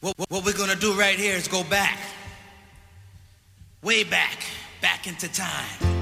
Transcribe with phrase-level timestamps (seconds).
[0.00, 1.98] What, what, we're going to do right here is go back,
[3.82, 4.44] way back,
[4.82, 5.95] back into time.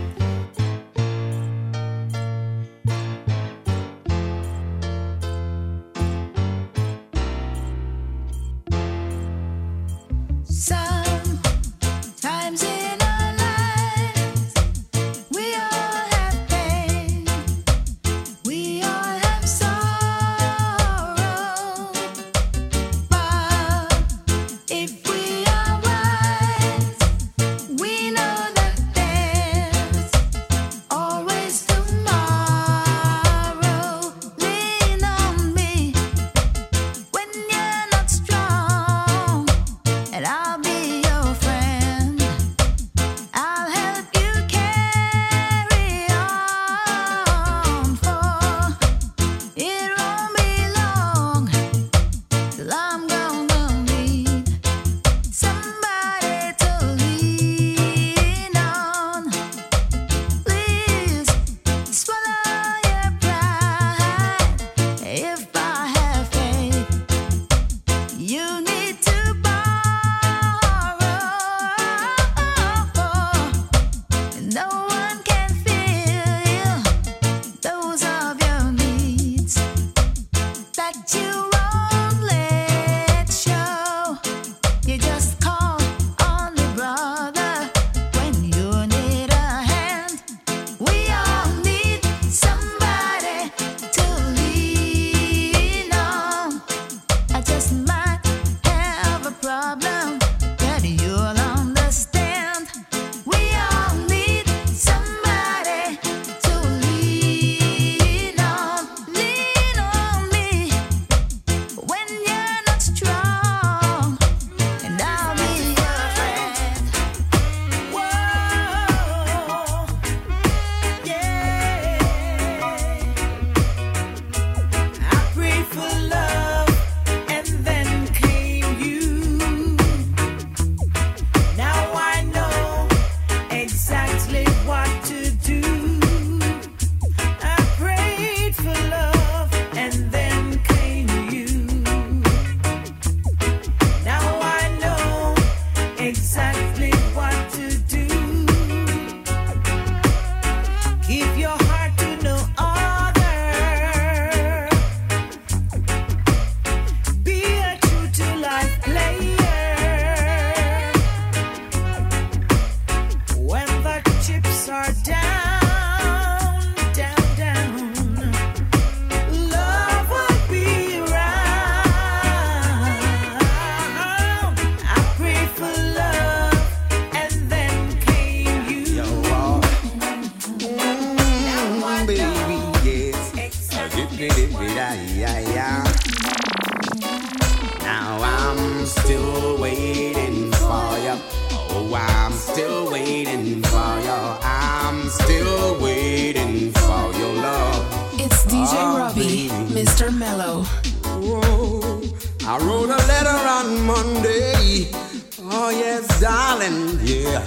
[205.66, 207.42] Oh, yes, darling, yeah.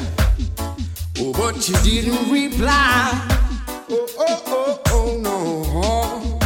[1.20, 3.12] Oh, but you didn't reply.
[3.92, 6.40] Oh, oh, oh, oh, no.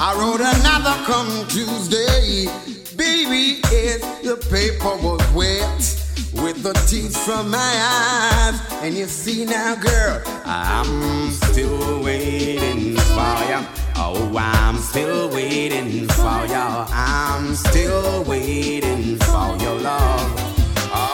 [0.00, 2.46] I wrote another come Tuesday.
[2.96, 8.58] Baby, yes, the paper was wet with the tears from my eyes.
[8.82, 13.62] And you see now, girl, I'm still waiting for ya.
[13.96, 16.86] Oh, I'm still waiting for ya.
[16.90, 20.51] I'm still waiting for your love.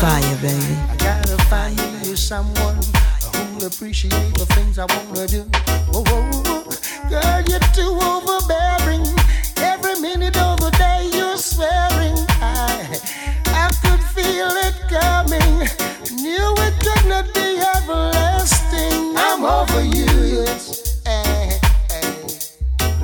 [0.00, 0.76] fire, baby.
[0.88, 2.78] I gotta find you someone
[3.34, 5.44] who'll appreciate the things I wanna do.
[5.92, 6.64] Oh, oh, oh,
[7.10, 9.04] Girl, you're too overbearing.
[9.58, 12.16] Every minute of the day you're swearing.
[12.40, 12.98] I,
[13.48, 15.68] I could feel it coming.
[16.16, 19.14] Knew it could not be everlasting.
[19.18, 20.46] I'm over you.
[21.04, 21.58] Eh,
[21.90, 22.28] eh.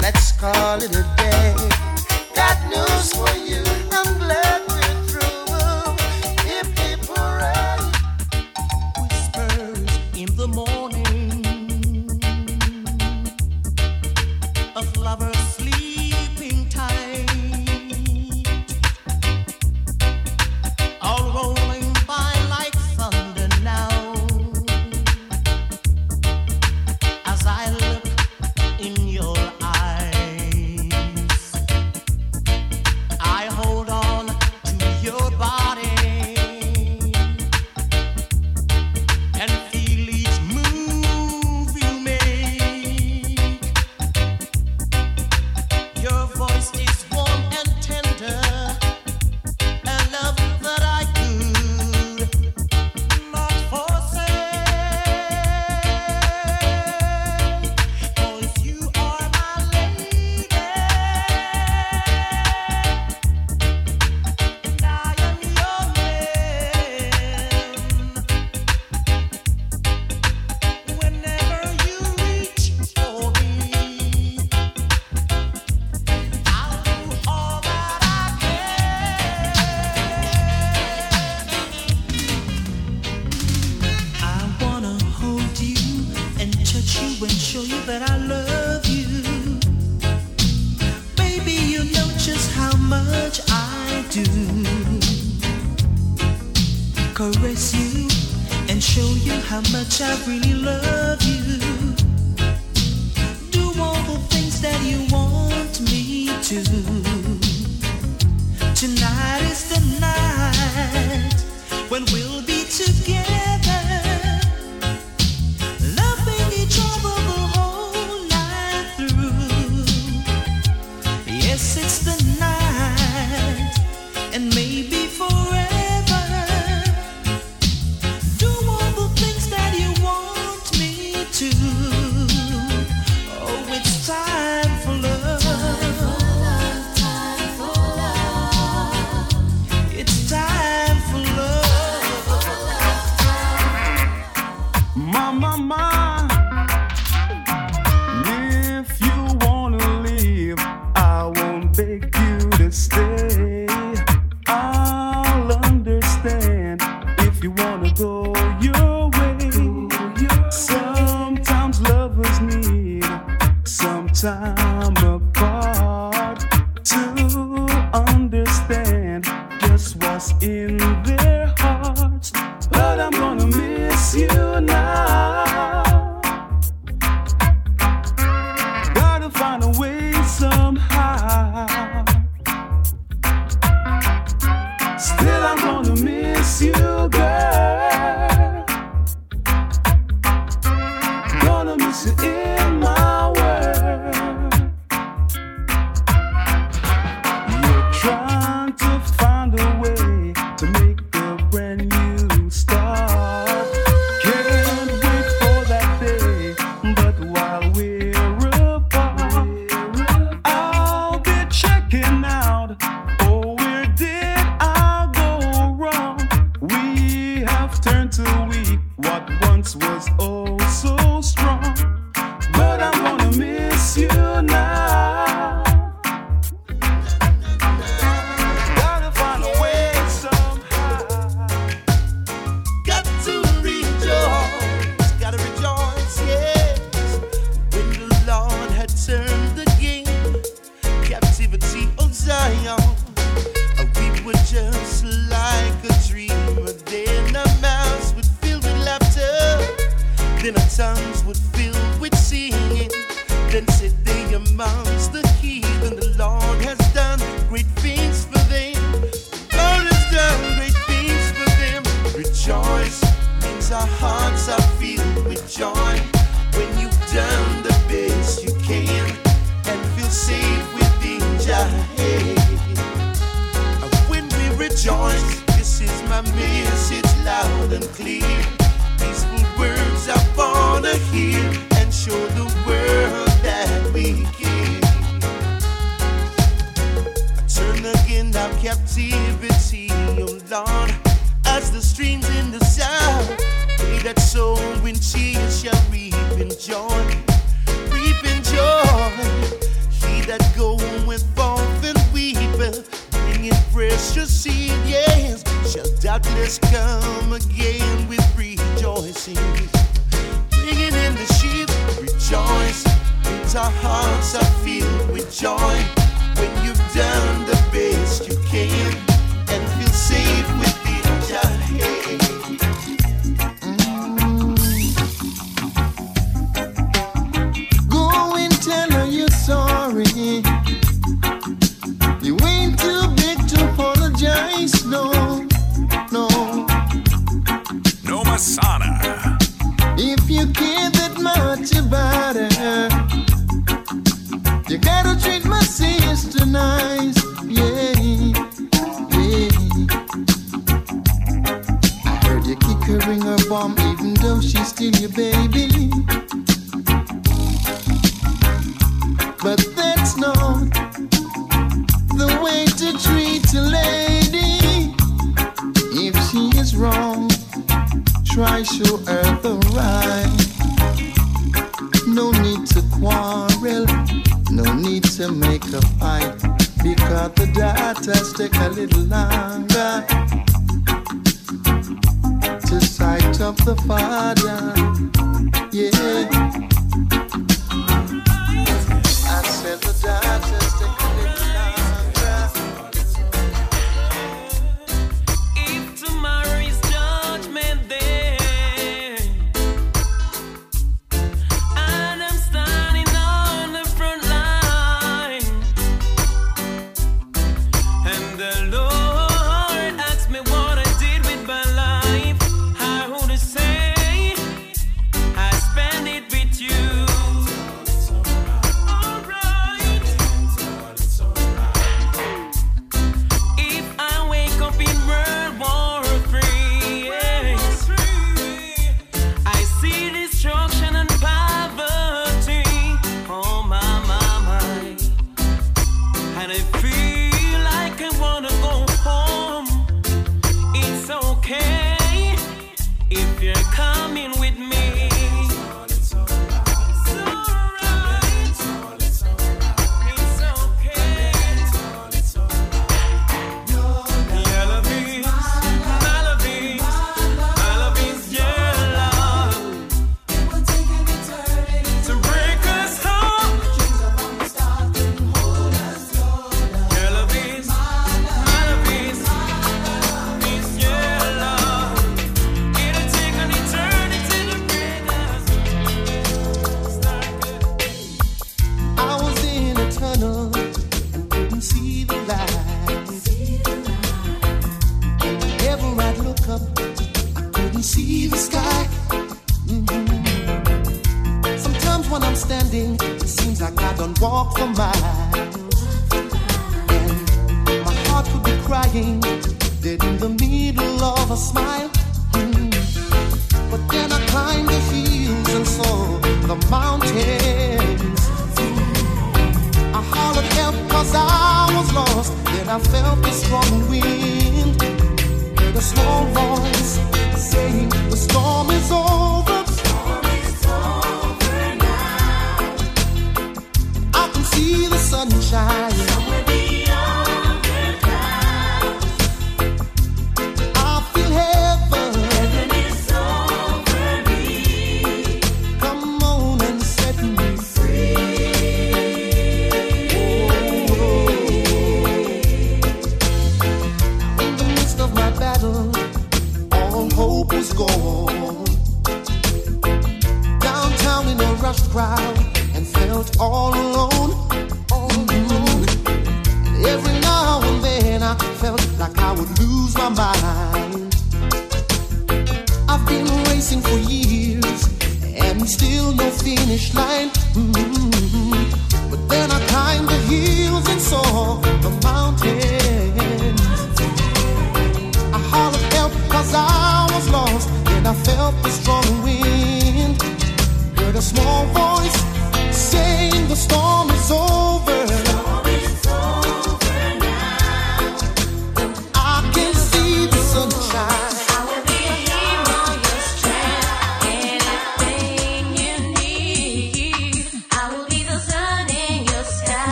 [0.00, 1.75] Let's call it a day.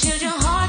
[0.00, 0.59] 就这样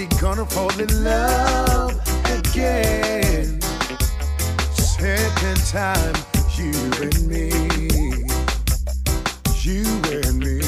[0.00, 1.92] we gonna fall in love
[2.24, 3.60] again.
[4.72, 6.14] Second time,
[6.56, 6.72] you
[7.04, 7.50] and me.
[9.60, 9.84] You
[10.16, 10.60] and me.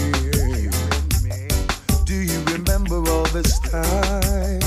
[2.05, 4.61] Do you remember all this time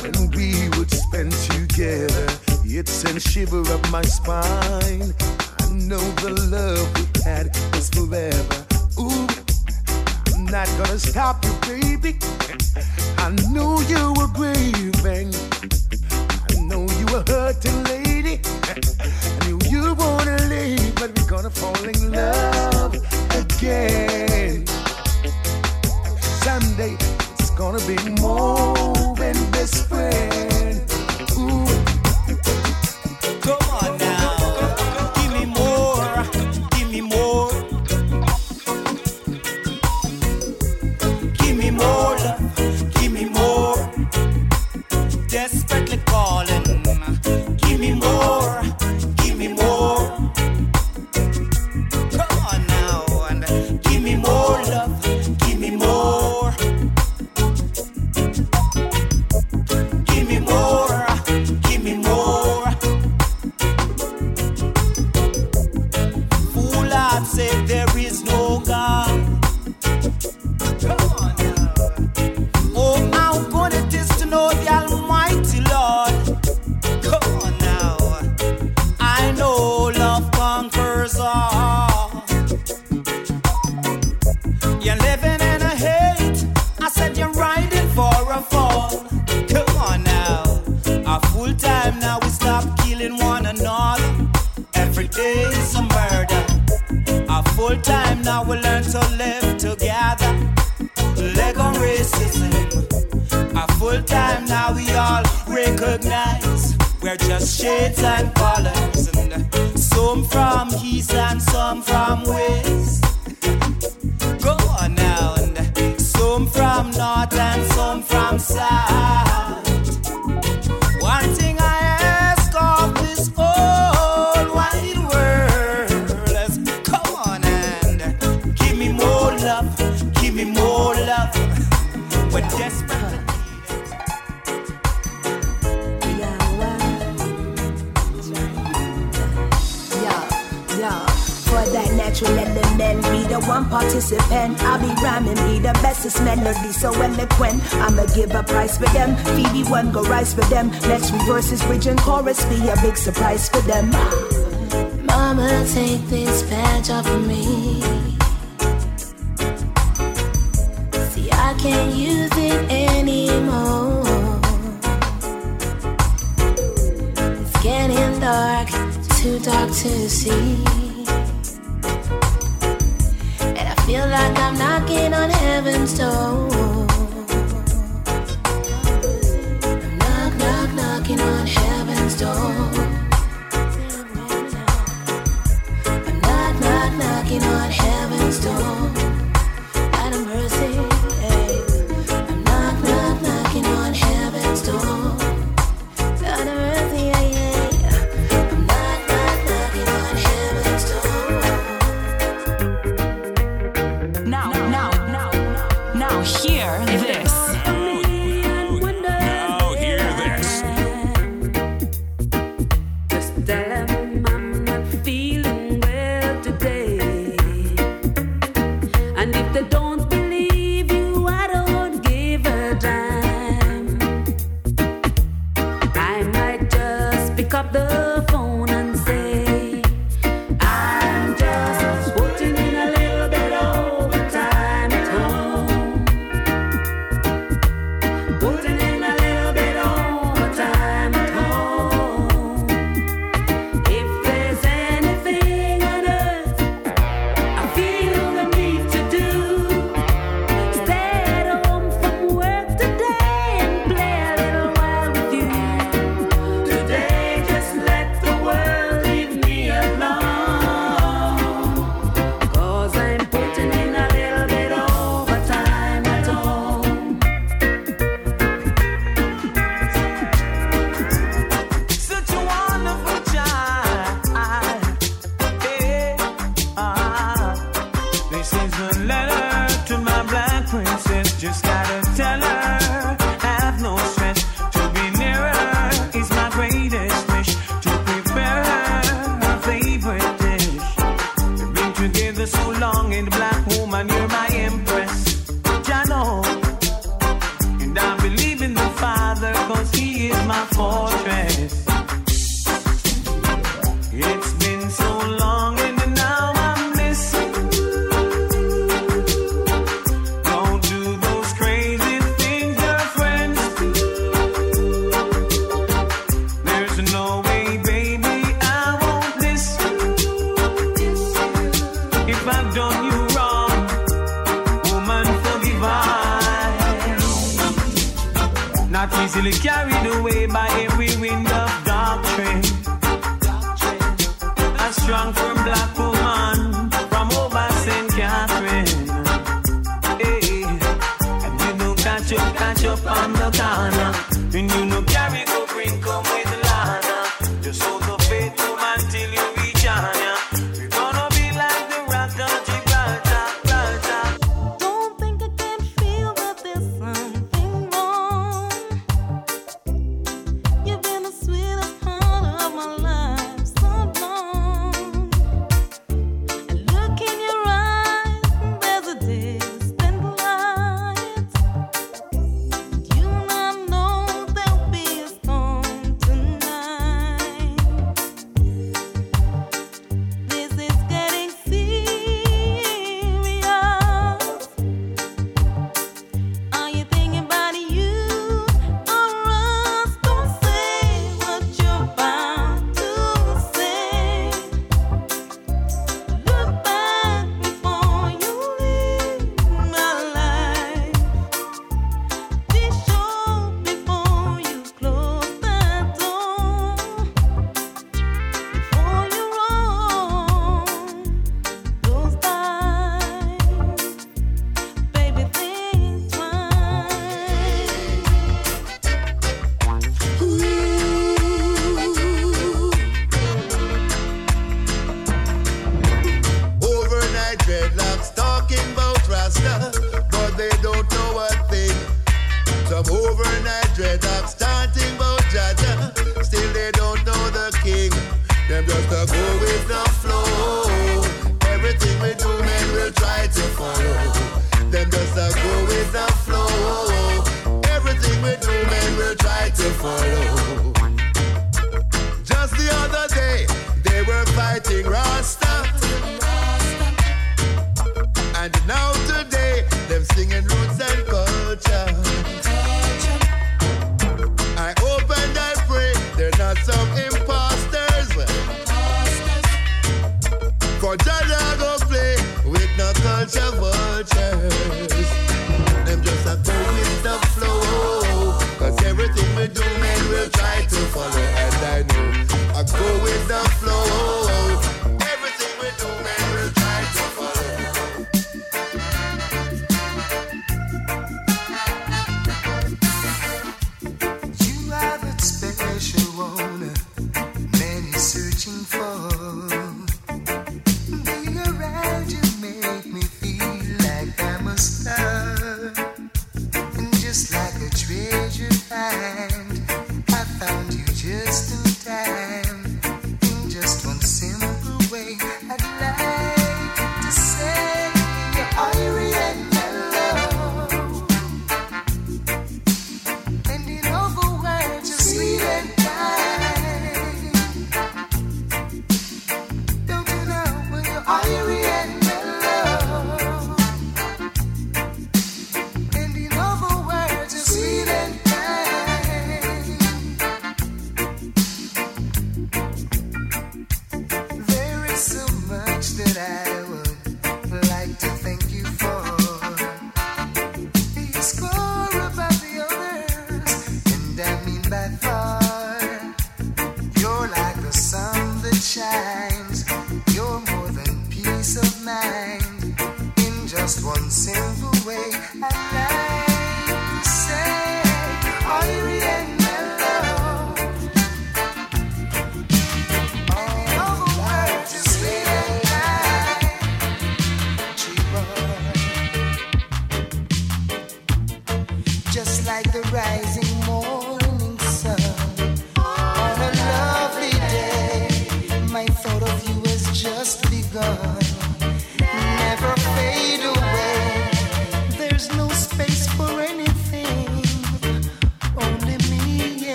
[0.00, 2.26] when we would spend together?
[2.64, 5.12] It sent shiver up my spine.
[5.60, 8.66] I know the love we had was forever.
[8.98, 9.26] Ooh,
[10.50, 12.18] not gonna stop you, baby.
[13.18, 15.34] I know you were grieving.
[16.48, 18.40] I know you were hurting, lady.
[18.64, 22.94] I knew you wanna leave, but we're gonna fall in love
[23.34, 24.66] again.
[26.42, 26.96] Someday
[27.38, 28.77] it's gonna be more.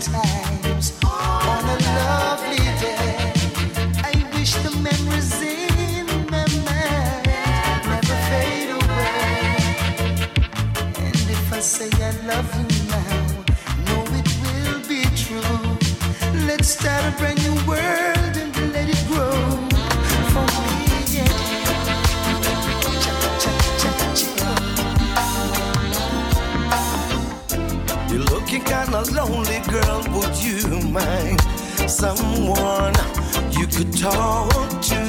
[0.00, 0.45] time.
[29.80, 31.40] girl, would you mind
[31.88, 32.94] someone
[33.52, 35.02] you could talk to?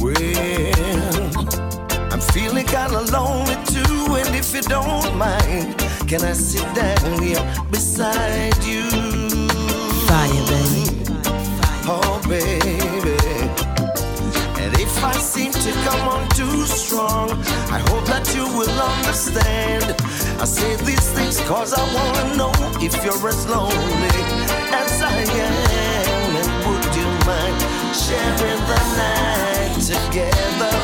[0.00, 1.24] Well,
[2.12, 5.76] I'm feeling kinda lonely too, and if you don't mind,
[6.08, 8.84] can I sit down here beside you?
[10.08, 10.84] Fire, baby.
[11.94, 13.16] Oh, baby.
[14.62, 17.30] And if I seem to come on too strong,
[17.76, 20.01] I hope that you will understand.
[20.42, 22.50] I say these things cause I wanna know
[22.80, 24.24] if you're as lonely
[24.74, 26.36] as I am.
[26.40, 27.62] And would you mind
[27.94, 30.74] sharing the night together?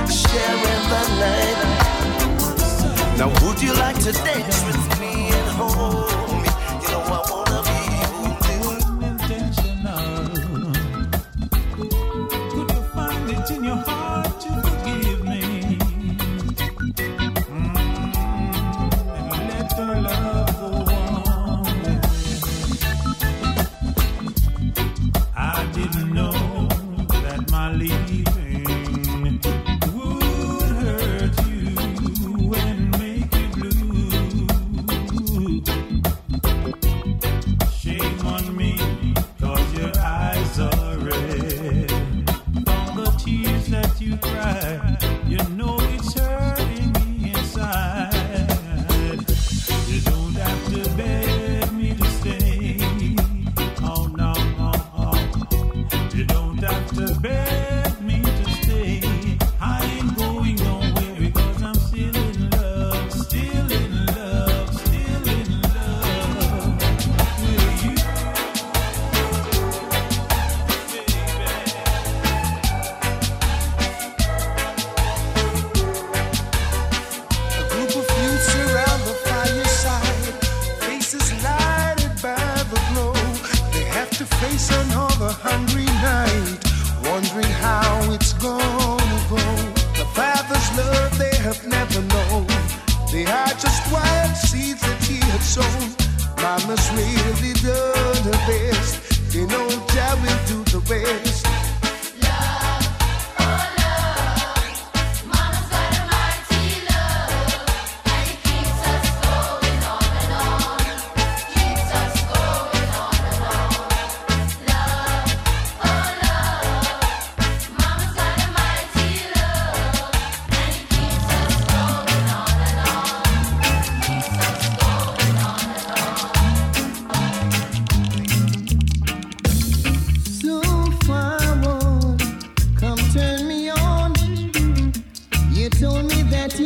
[0.06, 1.60] sharing the night.
[3.18, 6.31] Now, would you like to dance with me at home?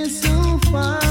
[0.09, 1.04] so far.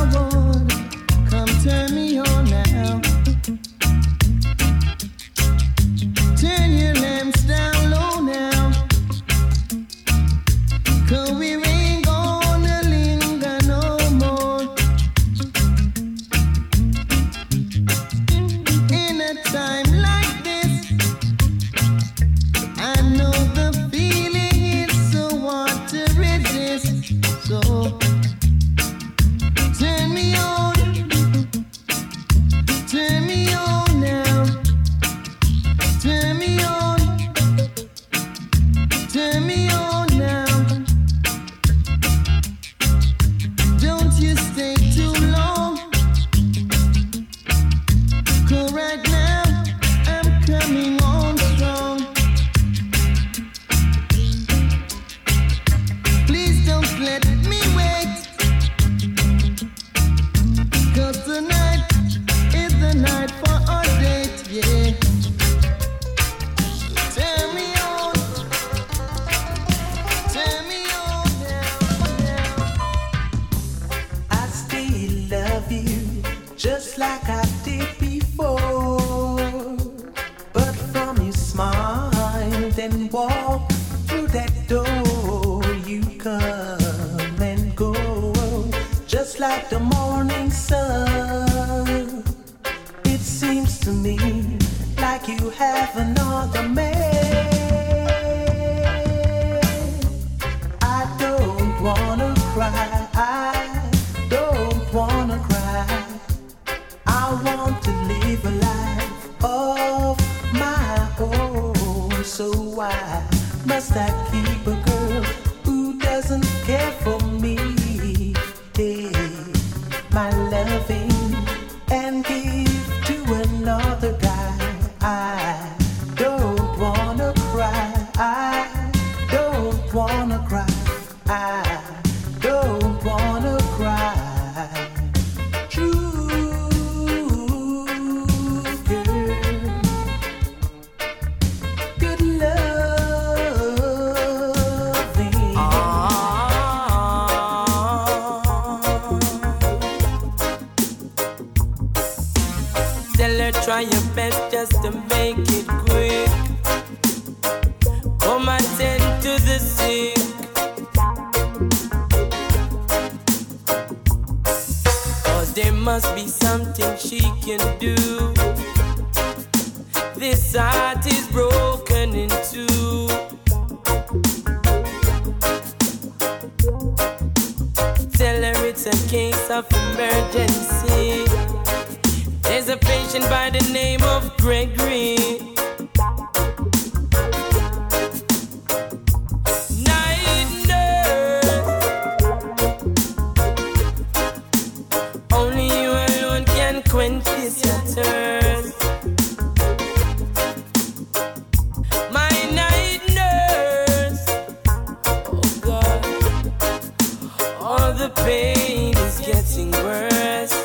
[208.55, 210.57] pain getting worse.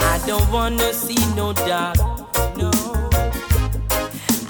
[0.00, 1.96] I don't wanna see no dog.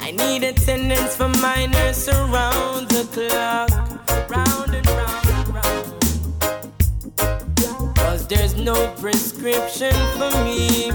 [0.00, 3.70] I need attendance for my nurse around the clock,
[4.30, 5.84] round and round and.
[7.96, 10.92] Cause there's no prescription for me.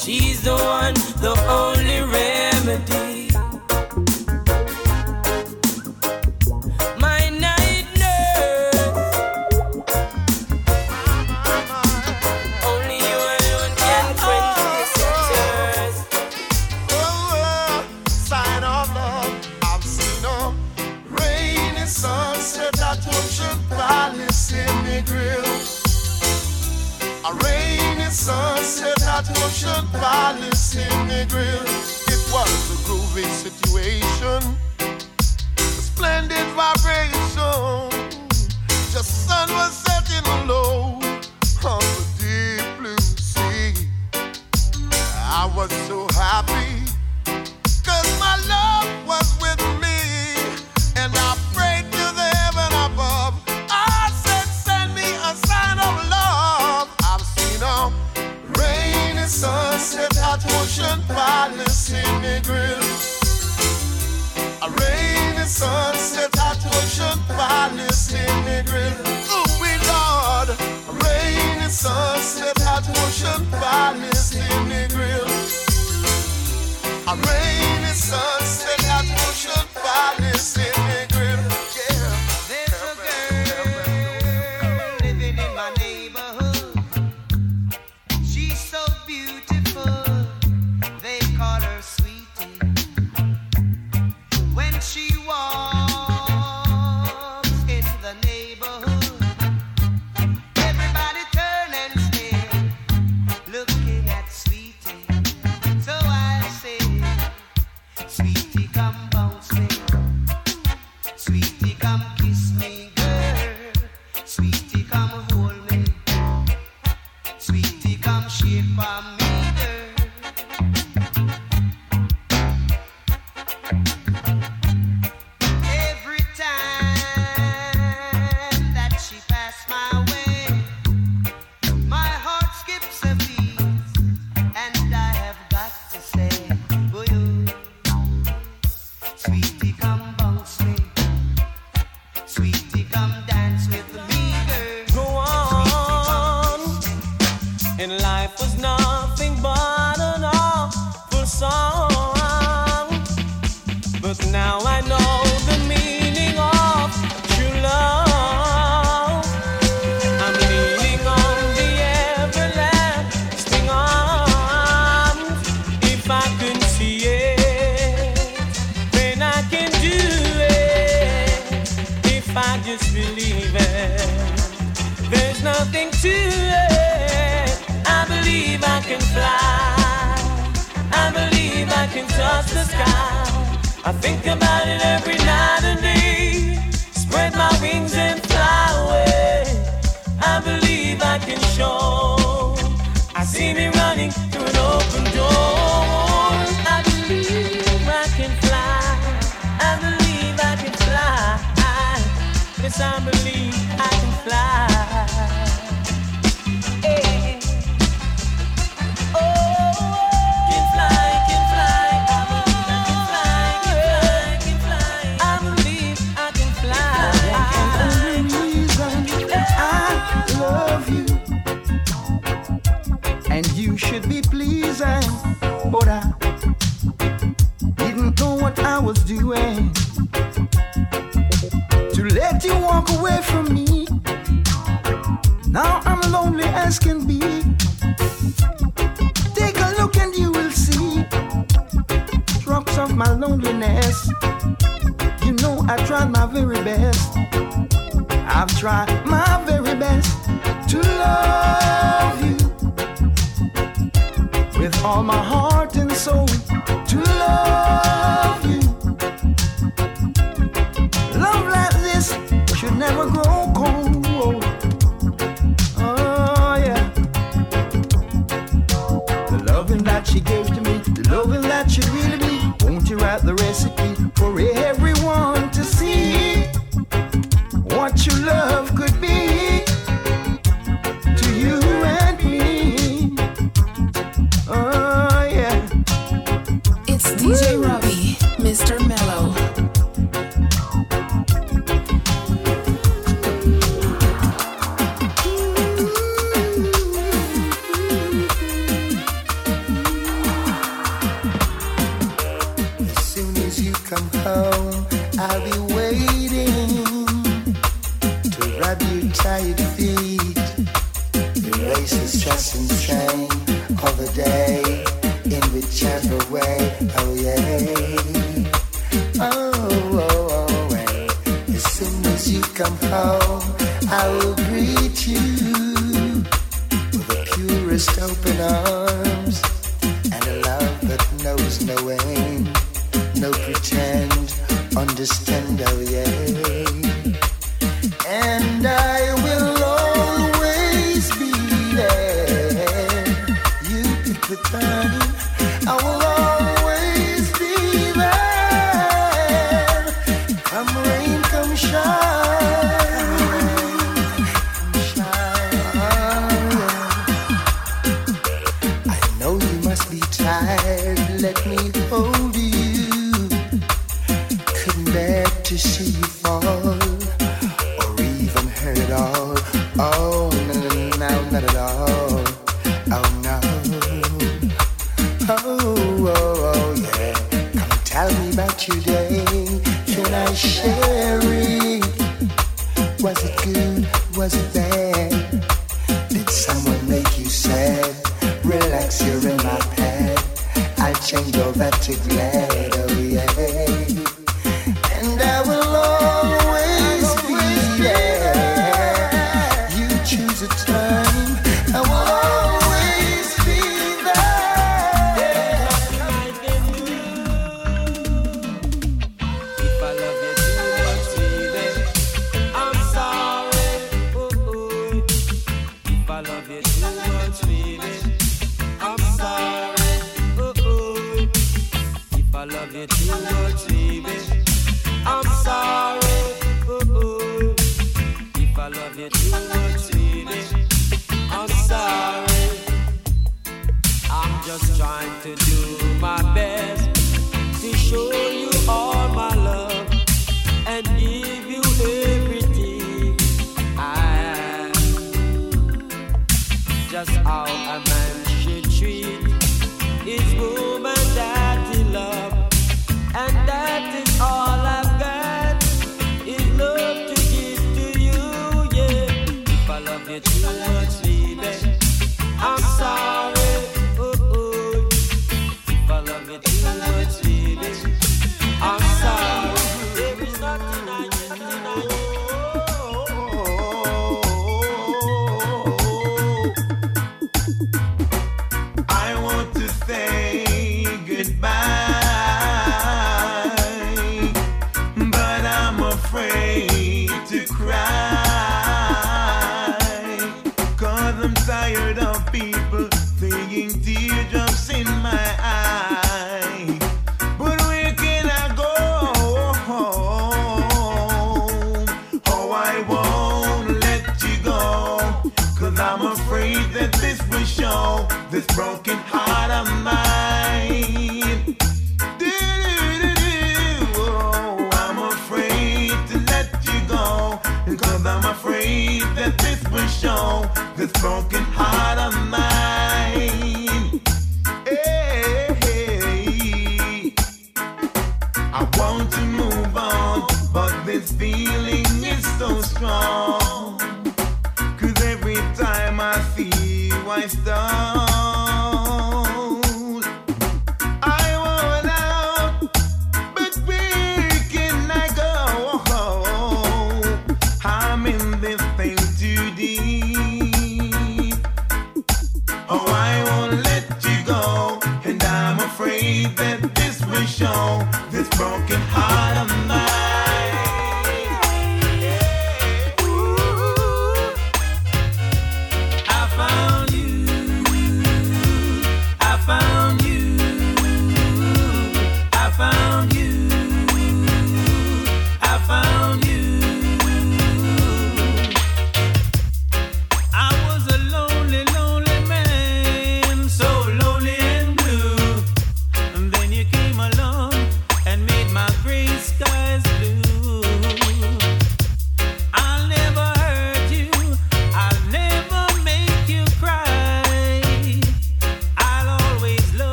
[0.00, 0.94] She's the one,
[1.24, 3.19] the only remedy.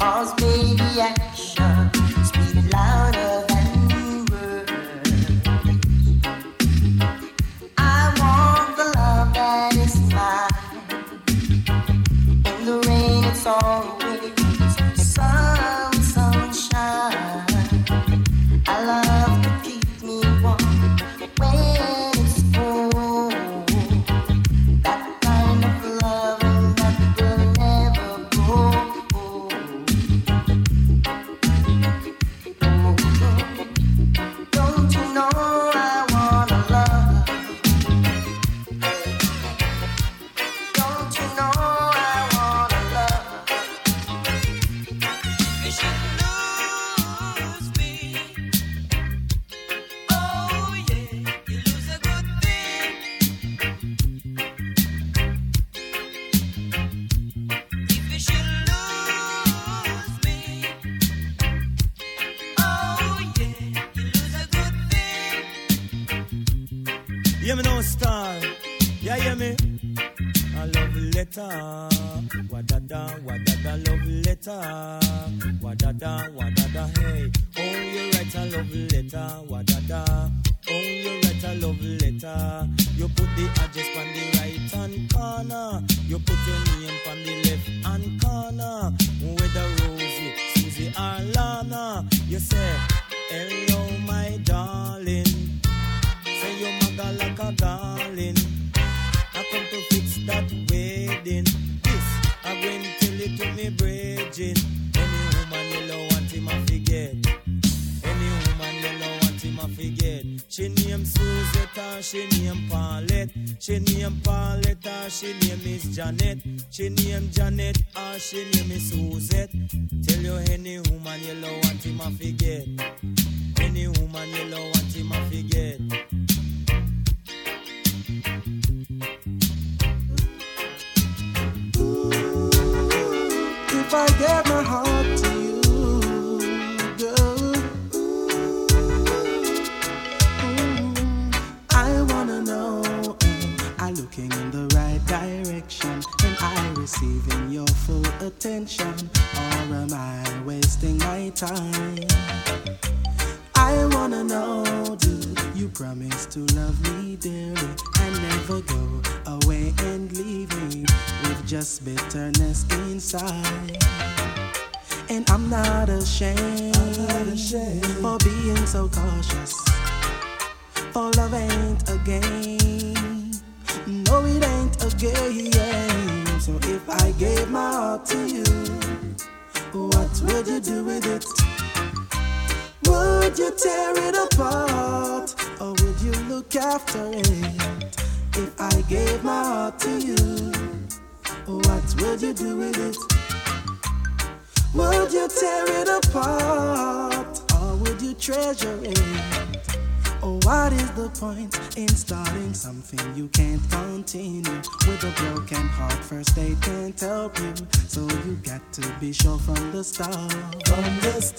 [0.00, 0.69] Cause me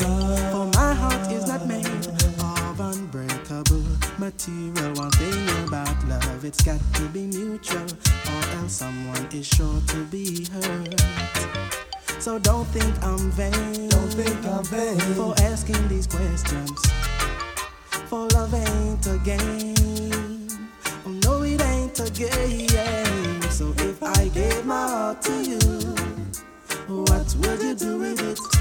[0.02, 3.84] For my heart is not made of unbreakable
[4.18, 4.94] material.
[4.96, 10.04] One thing about love, it's got to be mutual, or else someone is sure to
[10.06, 11.02] be hurt.
[12.20, 13.90] So don't think I'm vain.
[13.90, 16.82] Don't think I'm vain for asking these questions.
[18.10, 20.48] For love ain't a game.
[21.06, 23.42] Oh no, it ain't a game.
[23.52, 25.60] So if I gave my heart to you,
[26.88, 28.61] what would you do with it?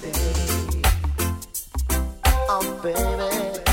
[0.00, 0.82] stay.
[2.48, 3.69] Oh, baby.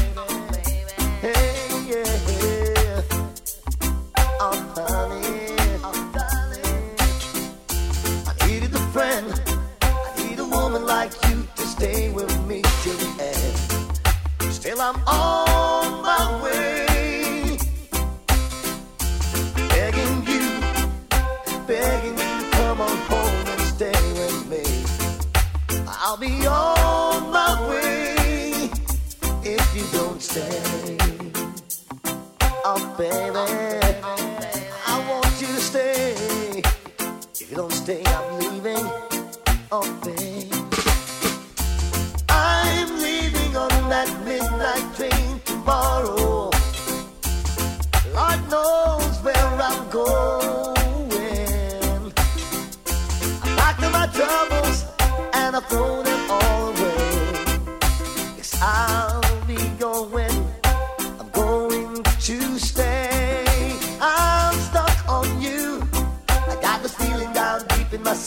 [32.97, 33.76] baby.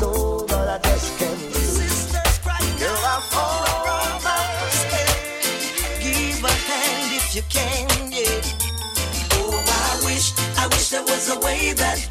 [0.02, 1.38] I just can't
[2.78, 3.22] Girl, I'm
[4.24, 4.40] my.
[6.00, 7.88] Give a hand if you can.
[9.32, 12.09] Oh, I wish, I wish there was a way that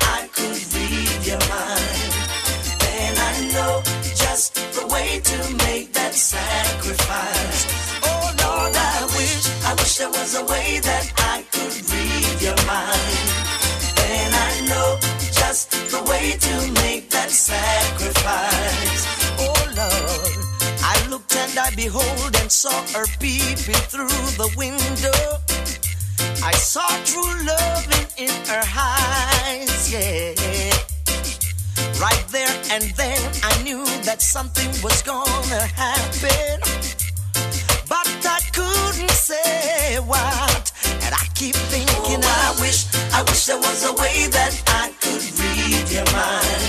[21.83, 25.21] behold, and saw her peeping through the window.
[26.43, 30.75] I saw true love in, her eyes, yeah.
[32.03, 36.59] Right there and then I knew that something was gonna happen.
[37.87, 40.65] But I couldn't say what.
[41.03, 42.79] And I keep thinking, oh, I wish,
[43.13, 44.53] I wish there was a way that
[44.83, 46.63] I could read your mind.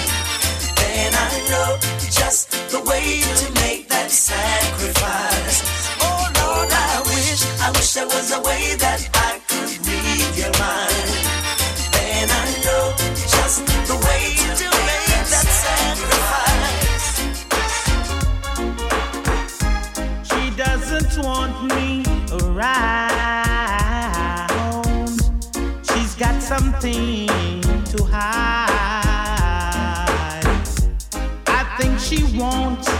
[0.78, 1.70] Then I know
[2.18, 3.59] just the way to
[4.10, 5.62] and sacrifice.
[6.02, 10.50] Oh Lord, I wish, I wish there was a way that I could read your
[10.58, 11.10] mind.
[11.94, 12.94] Then I know
[13.34, 17.06] just the way to make that sacrifice.
[20.28, 22.02] She doesn't want me
[22.42, 22.90] around.
[25.86, 27.28] She's got something
[27.92, 28.80] to hide.
[31.46, 32.99] I think she wants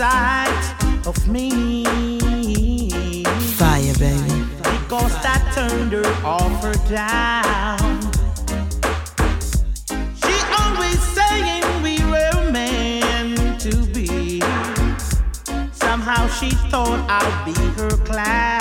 [0.00, 1.84] inside of me.
[3.58, 4.44] Fire, baby.
[4.62, 8.00] Because I turned her off her down.
[10.22, 14.40] She always saying we were meant to be.
[15.72, 18.59] Somehow she thought I'd be her class.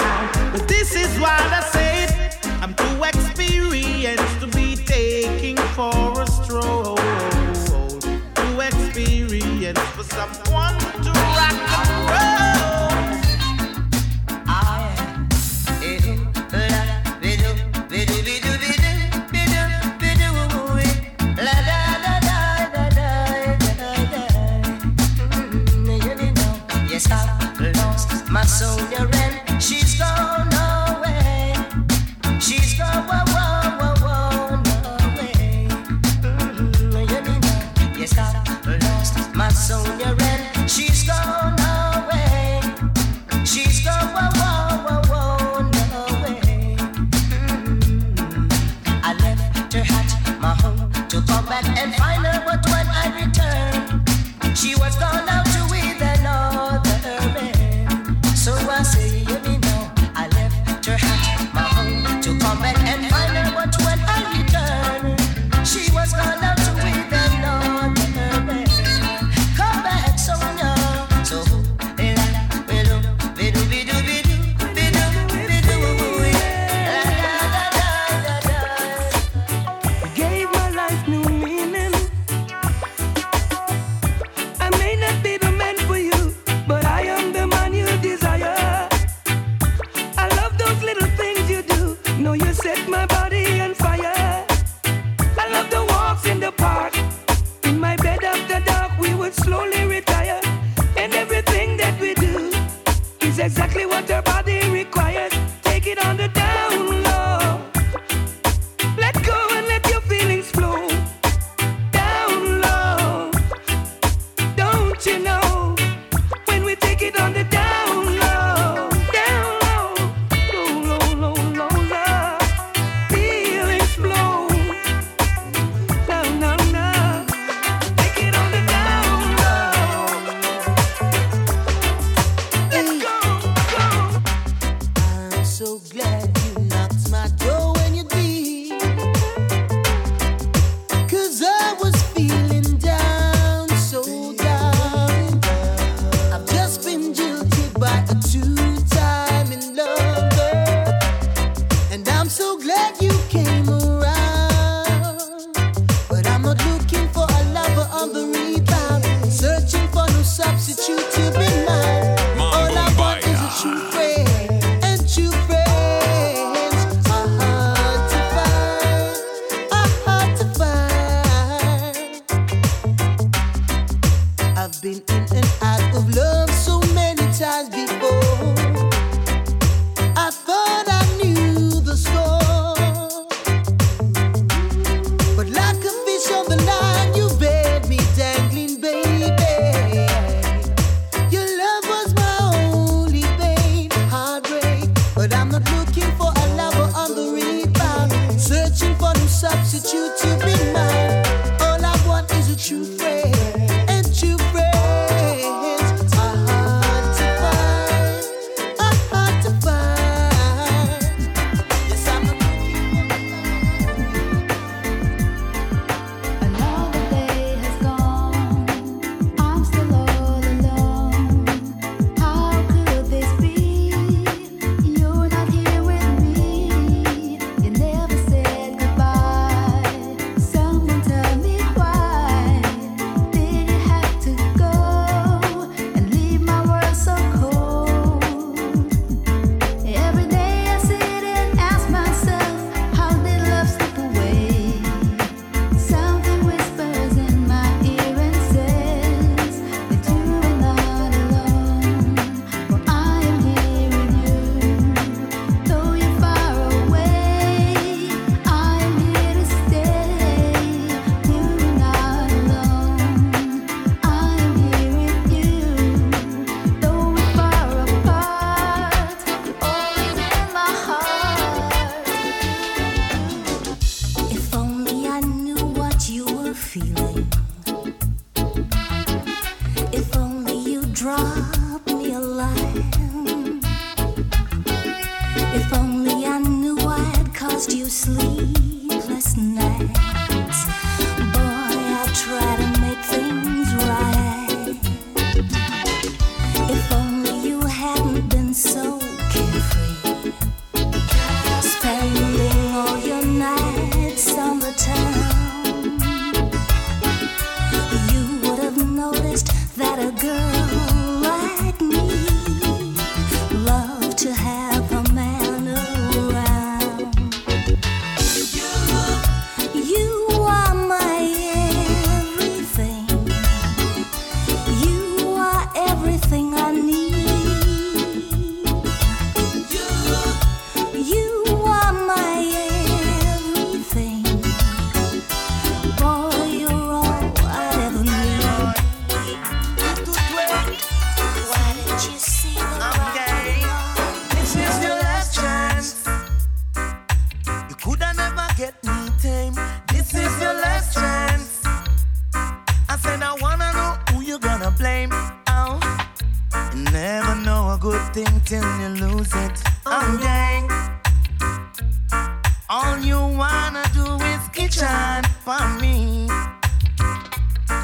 [362.71, 366.27] All you wanna do is kitchen for me.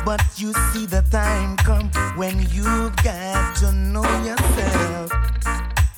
[0.05, 5.11] But you see the time come when you got to know yourself.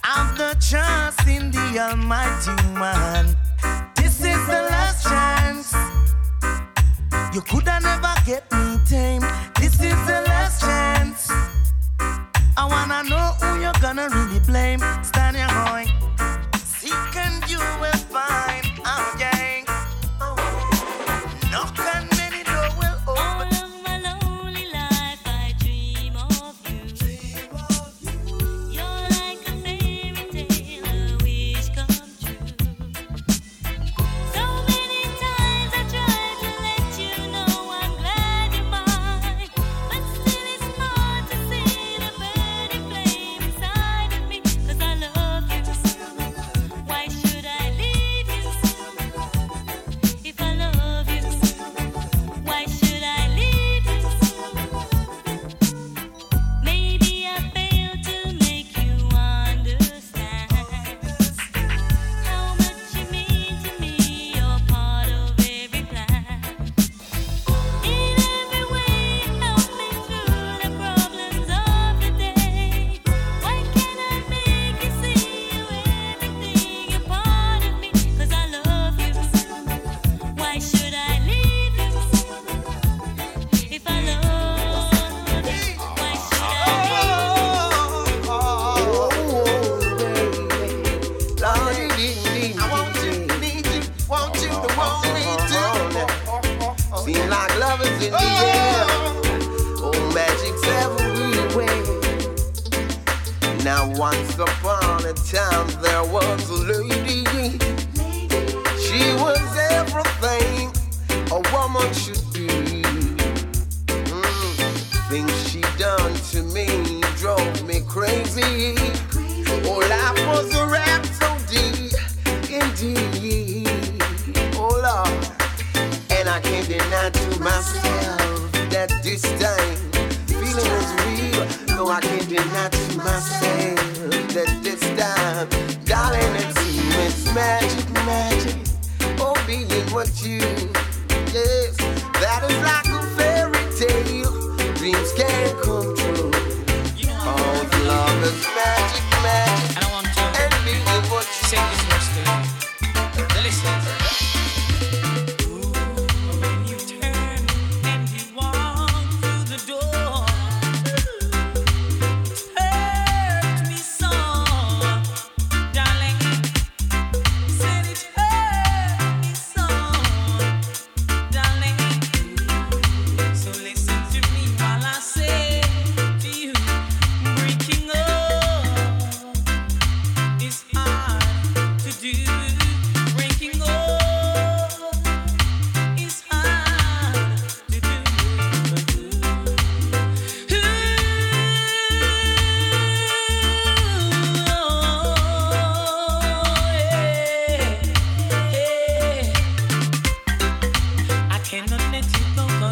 [0.03, 3.35] Have the trust in the Almighty Man.
[3.97, 5.73] This is the last chance.
[7.35, 9.23] You coulda never get me tame.
[9.59, 11.29] This is the last chance.
[12.55, 14.79] I wanna know who you're gonna really blame.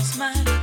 [0.05, 0.54] smile.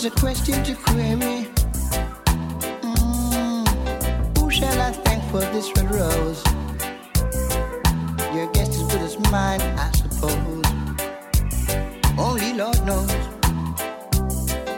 [0.00, 1.48] It's a question to query.
[2.86, 4.38] Mm.
[4.38, 6.40] Who shall I thank for this red rose?
[8.32, 10.64] Your guess is good as mine, I suppose.
[12.16, 13.10] Only Lord knows.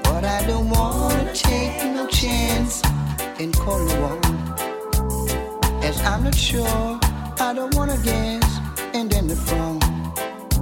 [0.05, 2.81] But I don't wanna take no chance
[3.39, 4.25] in calling one.
[5.85, 6.99] As I'm not sure,
[7.39, 8.59] I don't wanna guess
[8.95, 9.83] and then the wrong.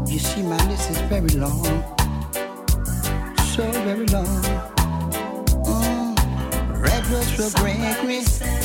[0.09, 1.98] You see, my list is very long
[3.59, 4.45] so very long.
[5.67, 6.15] Oh,
[6.79, 8.58] red rose will break me.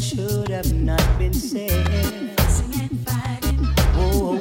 [0.00, 2.38] should have not been said.
[3.94, 4.38] Whoa,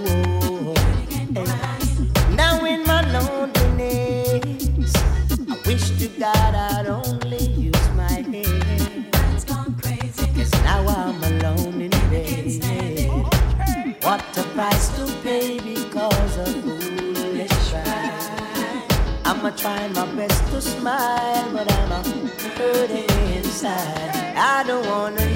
[2.36, 4.94] Now in my loneliness,
[5.49, 9.06] I wish to God I'd only use my head.
[10.64, 13.26] Now I'm alone in bed.
[14.03, 18.84] What a price to pay because of foolish pride.
[19.26, 22.27] I'ma try my best to smile, but I'm
[22.57, 24.11] hurting inside.
[24.38, 25.35] I don't wanna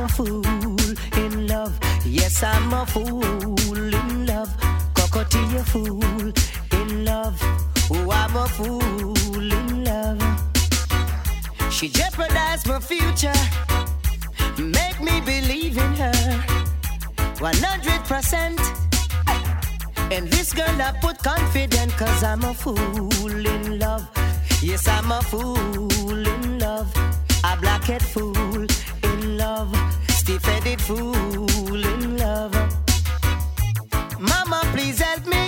[0.00, 0.46] I'm a fool
[1.18, 1.78] in love.
[2.06, 4.48] Yes, I'm a fool in love.
[4.94, 6.32] Cockatoo, a fool
[6.72, 7.38] in love.
[7.90, 10.18] Oh, I'm a fool in love.
[11.70, 13.34] She jeopardized my future.
[14.56, 16.12] Make me believe in her.
[17.36, 18.58] 100%.
[20.10, 24.08] And this girl I put confident cause I'm a fool in love.
[24.62, 26.90] Yes, I'm a fool in love.
[27.44, 28.66] A blackhead fool
[29.40, 29.74] love,
[30.08, 32.54] stiff-headed fool in love.
[34.18, 35.42] Mama, please help me.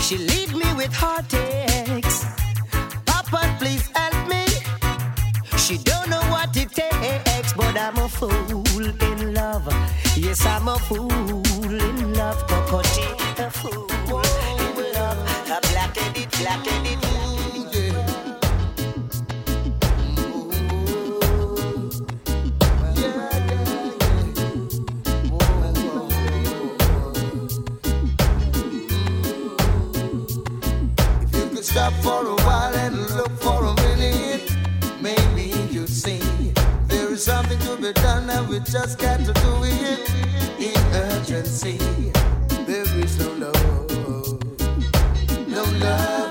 [0.00, 2.18] She lead me with heartaches.
[3.04, 4.44] Papa, please help me.
[5.64, 9.66] She don't know what it takes, but I'm a fool in love.
[10.16, 11.10] Yes, I'm a fool
[11.88, 12.40] in love.
[12.48, 13.90] Cocotte, a fool
[14.50, 15.20] in love.
[15.56, 17.11] A black-headed, black-headed.
[32.02, 34.50] for a while and look for a minute.
[35.00, 36.20] Maybe you see
[36.88, 40.10] there is something to be done and we just got to do it
[40.58, 41.78] in urgency.
[42.66, 44.40] There is no love,
[45.48, 46.21] no love.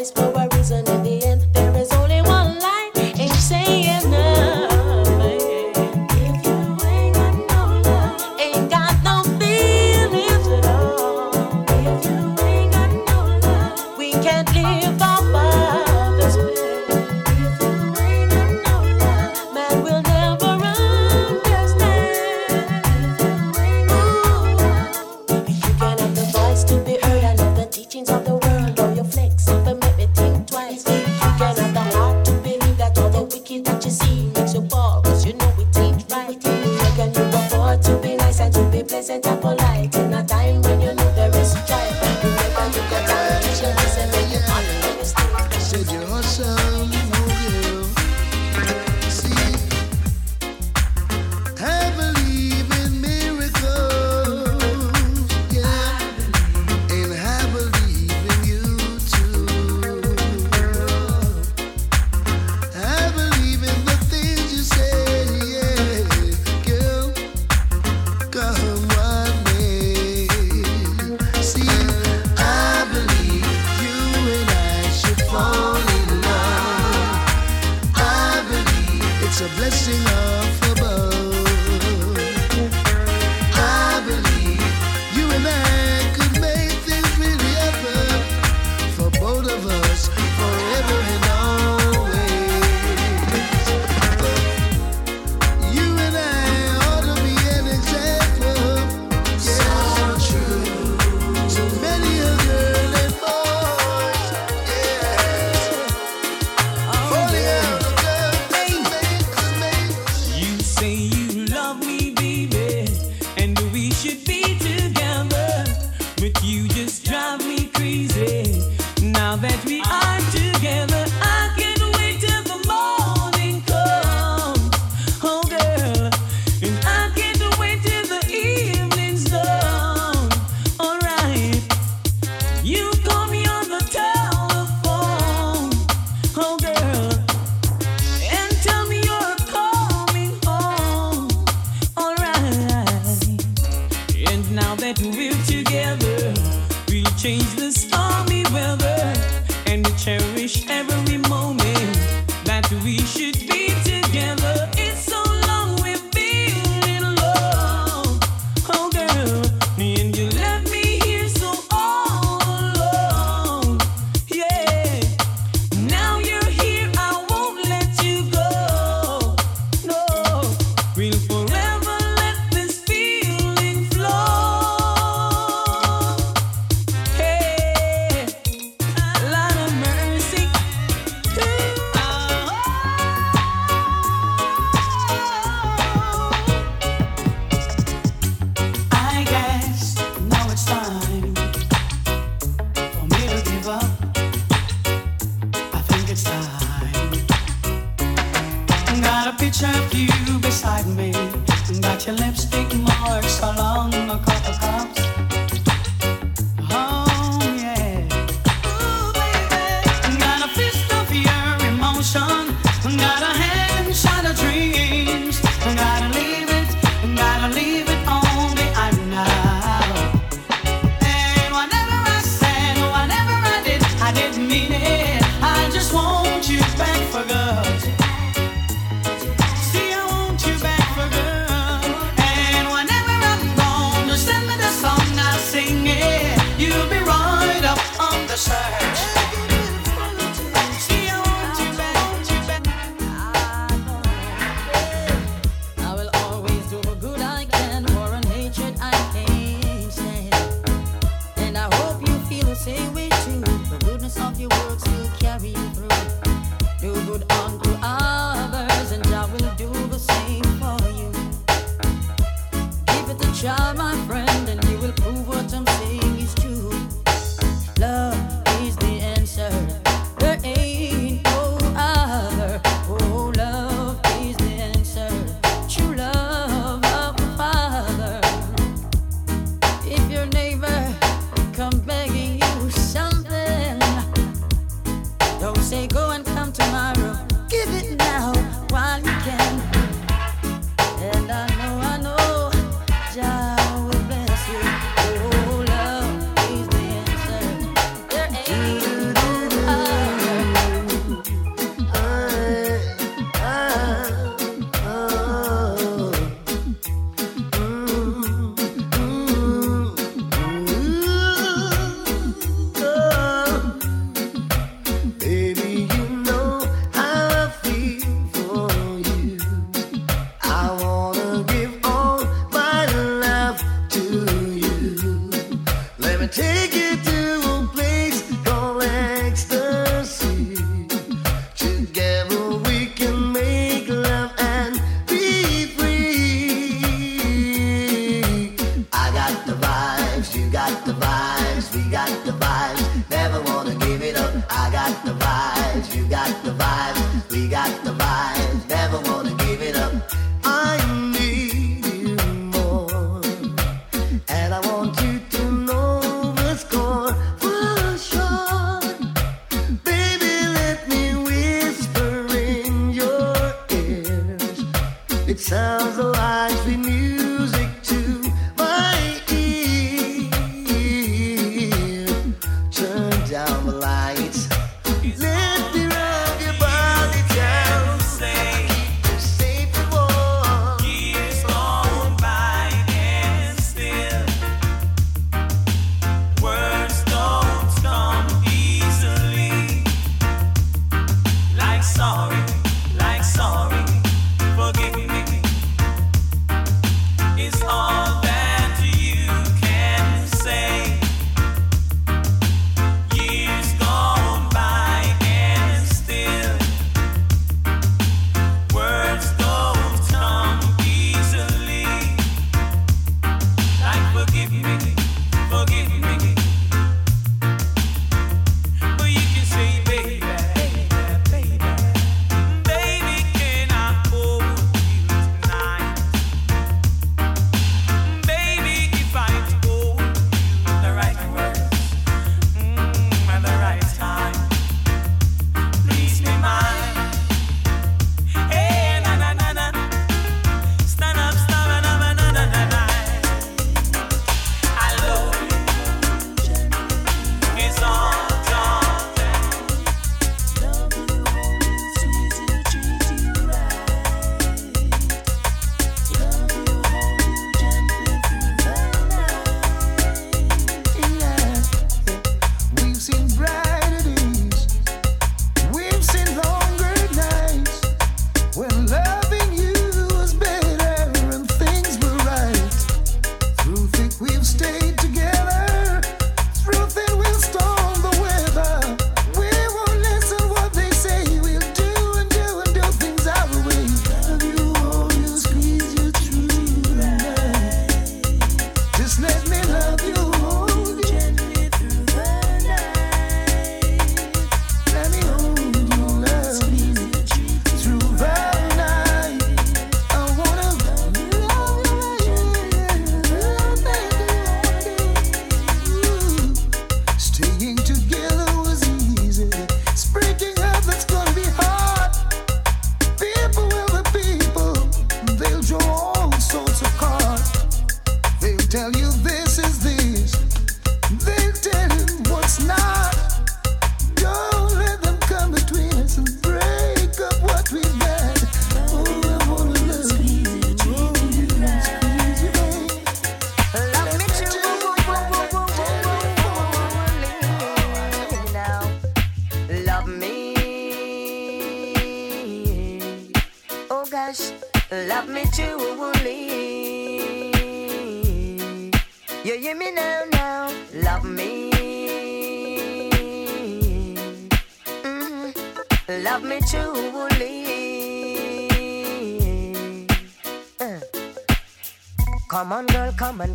[0.00, 0.29] eyes.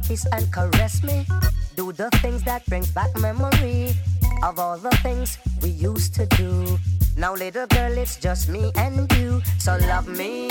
[0.08, 1.26] kiss and caress me.
[1.76, 3.94] Do the things that brings back memory
[4.44, 6.78] of all the things we used to do.
[7.18, 9.42] Now, little girl, it's just me and you.
[9.58, 10.48] So love me.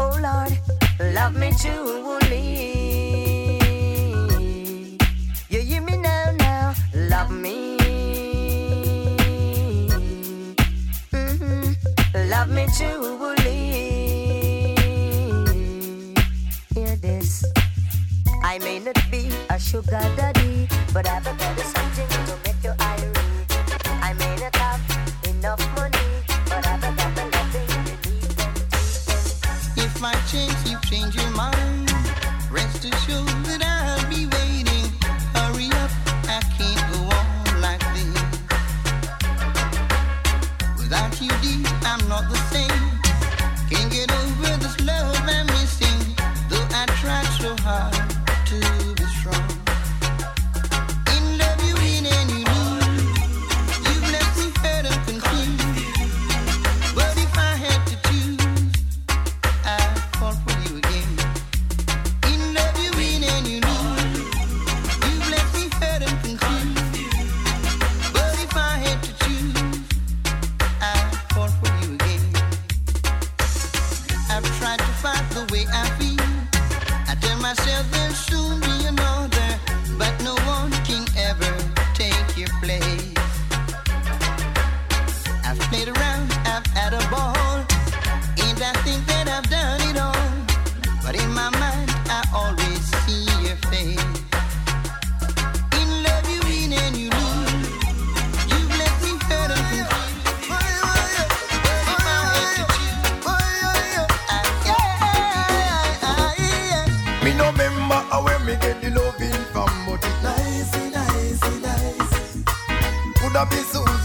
[0.00, 0.58] Oh Lord,
[1.14, 2.18] love me too,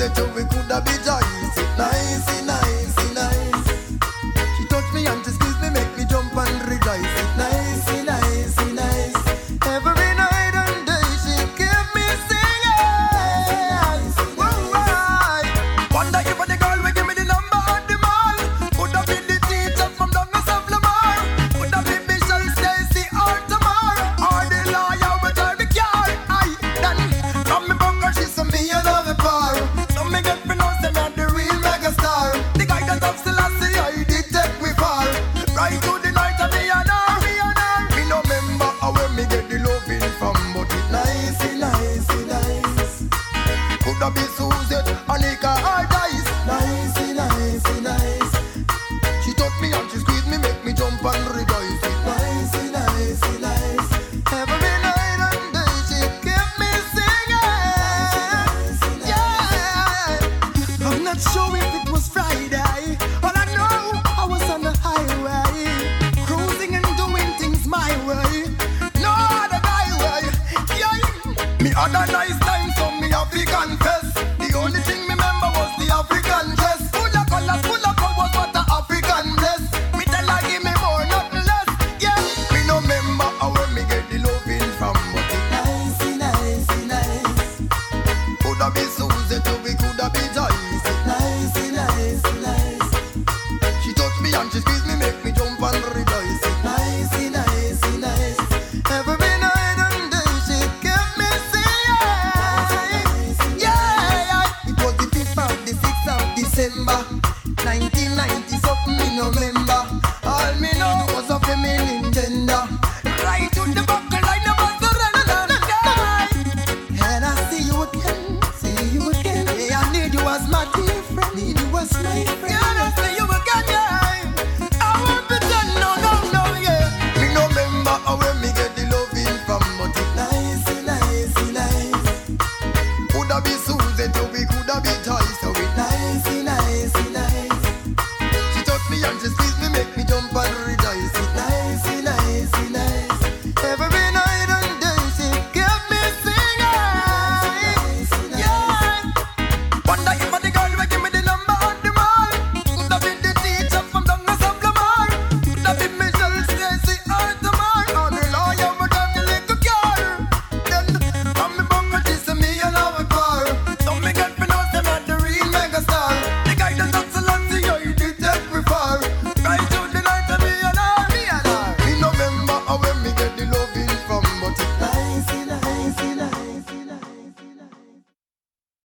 [0.04, 1.33] said to me could have be joy